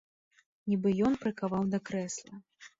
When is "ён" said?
1.09-1.13